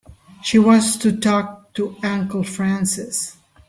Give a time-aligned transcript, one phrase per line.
[0.41, 3.37] She wants to talk to Uncle Francis.